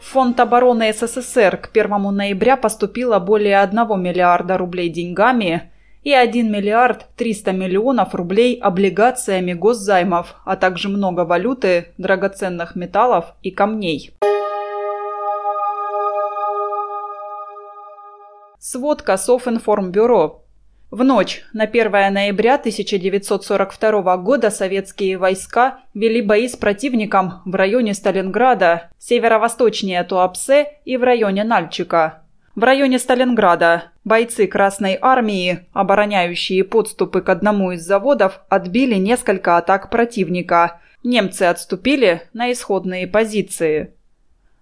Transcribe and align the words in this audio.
Фонд 0.00 0.40
обороны 0.40 0.92
СССР 0.92 1.58
к 1.58 1.70
1 1.72 2.12
ноября 2.12 2.56
поступило 2.56 3.20
более 3.20 3.60
1 3.60 4.02
миллиарда 4.02 4.58
рублей 4.58 4.88
деньгами 4.88 5.70
и 6.04 6.12
1 6.12 6.52
миллиард 6.52 7.06
300 7.16 7.52
миллионов 7.52 8.14
рублей 8.14 8.56
облигациями 8.60 9.54
госзаймов, 9.54 10.36
а 10.44 10.56
также 10.56 10.88
много 10.88 11.24
валюты, 11.24 11.88
драгоценных 11.98 12.76
металлов 12.76 13.34
и 13.42 13.50
камней. 13.50 14.12
Сводка 18.58 19.16
Софинформбюро. 19.16 20.42
В 20.90 21.02
ночь 21.02 21.42
на 21.52 21.64
1 21.64 21.90
ноября 22.12 22.54
1942 22.54 24.16
года 24.18 24.50
советские 24.50 25.18
войска 25.18 25.80
вели 25.92 26.22
бои 26.22 26.48
с 26.48 26.54
противником 26.54 27.42
в 27.44 27.54
районе 27.54 27.94
Сталинграда, 27.94 28.90
северо-восточнее 28.98 30.04
Туапсе 30.04 30.78
и 30.84 30.96
в 30.96 31.02
районе 31.02 31.44
Нальчика. 31.44 32.23
В 32.54 32.62
районе 32.62 33.00
Сталинграда 33.00 33.90
бойцы 34.04 34.46
Красной 34.46 34.96
Армии, 35.00 35.66
обороняющие 35.72 36.62
подступы 36.62 37.20
к 37.20 37.28
одному 37.28 37.72
из 37.72 37.84
заводов, 37.84 38.42
отбили 38.48 38.94
несколько 38.94 39.56
атак 39.56 39.90
противника. 39.90 40.80
Немцы 41.02 41.42
отступили 41.42 42.22
на 42.32 42.52
исходные 42.52 43.08
позиции. 43.08 43.92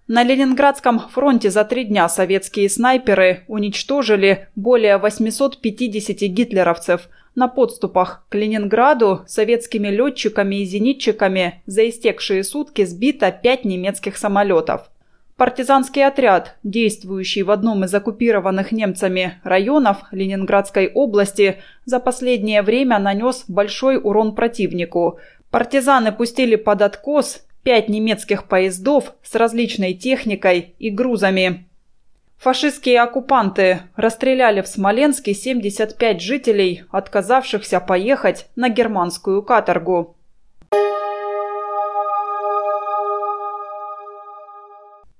На 0.07 0.23
Ленинградском 0.23 1.07
фронте 1.07 1.51
за 1.51 1.65
три 1.65 1.83
дня 1.83 2.09
советские 2.09 2.67
снайперы 2.67 3.43
уничтожили 3.47 4.47
более 4.55 4.97
850 4.97 6.17
гитлеровцев. 6.29 7.09
На 7.35 7.47
подступах 7.47 8.25
к 8.29 8.35
Ленинграду 8.35 9.21
советскими 9.27 9.89
летчиками 9.89 10.61
и 10.61 10.65
зенитчиками 10.65 11.61
за 11.67 11.87
истекшие 11.87 12.43
сутки 12.43 12.85
сбито 12.85 13.31
пять 13.31 13.65
немецких 13.65 14.17
самолетов. 14.17 14.89
Партизанский 15.37 16.05
отряд, 16.05 16.57
действующий 16.63 17.41
в 17.41 17.49
одном 17.49 17.83
из 17.83 17.93
оккупированных 17.93 18.71
немцами 18.71 19.41
районов 19.43 20.03
Ленинградской 20.11 20.91
области, 20.93 21.59
за 21.85 21.99
последнее 21.99 22.61
время 22.61 22.99
нанес 22.99 23.45
большой 23.47 23.97
урон 23.97 24.35
противнику. 24.35 25.19
Партизаны 25.49 26.11
пустили 26.11 26.55
под 26.55 26.83
откос 26.83 27.45
пять 27.63 27.89
немецких 27.89 28.47
поездов 28.47 29.13
с 29.23 29.33
различной 29.33 29.93
техникой 29.93 30.75
и 30.77 30.91
грузами. 30.91 31.65
Фашистские 32.37 33.01
оккупанты 33.01 33.83
расстреляли 33.95 34.61
в 34.61 34.67
Смоленске 34.67 35.33
75 35.33 36.21
жителей, 36.21 36.83
отказавшихся 36.91 37.79
поехать 37.79 38.47
на 38.55 38.69
германскую 38.69 39.41
каторгу. 39.41 40.15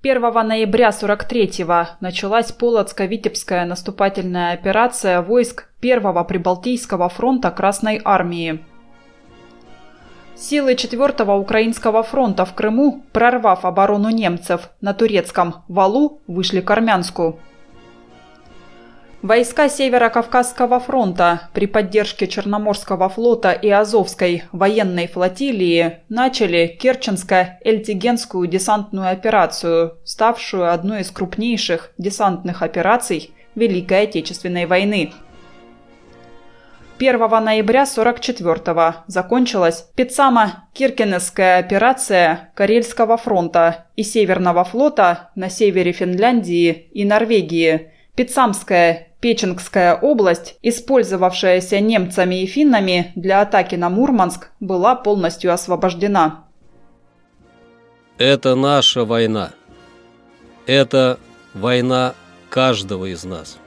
Первого 0.04 0.42
ноября 0.42 0.90
43-го 0.90 1.96
началась 2.00 2.52
Полоцко-Витебская 2.52 3.64
наступательная 3.64 4.52
операция 4.52 5.22
войск 5.22 5.70
Первого 5.80 6.24
Прибалтийского 6.24 7.08
фронта 7.08 7.50
Красной 7.50 8.02
Армии. 8.04 8.62
Силы 10.36 10.74
4-го 10.74 11.34
Украинского 11.38 12.02
фронта 12.02 12.44
в 12.44 12.52
Крыму, 12.52 13.02
прорвав 13.12 13.64
оборону 13.64 14.10
немцев 14.10 14.68
на 14.82 14.92
турецком 14.92 15.64
валу, 15.68 16.20
вышли 16.26 16.60
к 16.60 16.70
Армянску. 16.70 17.40
Войска 19.24 19.70
Северо-Кавказского 19.70 20.80
фронта 20.80 21.48
при 21.54 21.66
поддержке 21.66 22.26
Черноморского 22.26 23.08
флота 23.08 23.52
и 23.52 23.70
Азовской 23.70 24.42
военной 24.52 25.06
флотилии 25.06 26.00
начали 26.10 26.78
Керченско-Эльтигенскую 26.78 28.46
десантную 28.46 29.08
операцию, 29.08 29.96
ставшую 30.04 30.70
одной 30.70 31.00
из 31.00 31.10
крупнейших 31.10 31.92
десантных 31.96 32.60
операций 32.60 33.32
Великой 33.54 34.02
Отечественной 34.02 34.66
войны– 34.66 35.14
1 36.96 37.18
ноября 37.18 37.84
44-го 37.84 39.04
закончилась 39.08 39.88
Пицама-Киркенесская 39.96 41.58
операция 41.58 42.52
Карельского 42.54 43.16
фронта 43.16 43.86
и 43.96 44.04
Северного 44.04 44.62
флота 44.64 45.30
на 45.34 45.50
севере 45.50 45.90
Финляндии 45.90 46.88
и 46.92 47.04
Норвегии. 47.04 47.90
Пицамская 48.14 49.08
Печенгская 49.20 49.96
область, 49.96 50.58
использовавшаяся 50.62 51.80
немцами 51.80 52.42
и 52.42 52.46
финнами 52.46 53.10
для 53.14 53.40
атаки 53.40 53.74
на 53.74 53.88
Мурманск, 53.88 54.50
была 54.60 54.94
полностью 54.94 55.52
освобождена. 55.52 56.44
Это 58.18 58.54
наша 58.54 59.04
война. 59.04 59.50
Это 60.66 61.18
война 61.54 62.14
каждого 62.50 63.06
из 63.06 63.24
нас. 63.24 63.58